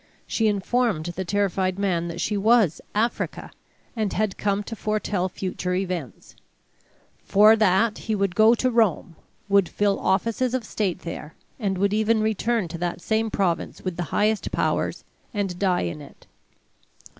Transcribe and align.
She 0.25 0.47
informed 0.47 1.05
the 1.05 1.23
terrified 1.23 1.77
man 1.77 2.07
that 2.07 2.19
she 2.19 2.35
was 2.35 2.81
"Africa," 2.95 3.51
and 3.95 4.11
had 4.13 4.35
come 4.35 4.63
to 4.63 4.75
foretell 4.75 5.29
future 5.29 5.75
events; 5.75 6.35
for 7.23 7.55
that 7.55 7.99
he 7.99 8.15
would 8.15 8.33
go 8.33 8.55
to 8.55 8.71
Rome, 8.71 9.15
would 9.47 9.69
fill 9.69 9.99
offices 9.99 10.55
of 10.55 10.63
state 10.63 11.01
there, 11.01 11.35
and 11.59 11.77
would 11.77 11.93
even 11.93 12.19
return 12.21 12.67
to 12.69 12.79
that 12.79 12.99
same 12.99 13.29
province 13.29 13.83
with 13.83 13.95
the 13.95 14.05
highest 14.09 14.51
powers, 14.51 15.03
and 15.35 15.59
die 15.59 15.81
in 15.81 16.01
it. 16.01 16.25